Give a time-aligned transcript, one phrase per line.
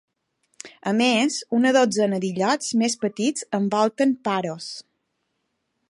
[0.91, 4.73] A més, una dotzena d'illots més petits envolten Paros.